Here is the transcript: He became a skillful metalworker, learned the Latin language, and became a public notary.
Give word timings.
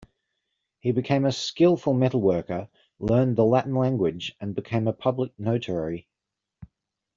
He 0.79 0.93
became 0.93 1.25
a 1.25 1.31
skillful 1.31 1.93
metalworker, 1.93 2.69
learned 2.97 3.35
the 3.35 3.45
Latin 3.45 3.75
language, 3.75 4.35
and 4.41 4.55
became 4.55 4.87
a 4.87 4.93
public 4.93 5.31
notary. 5.37 6.07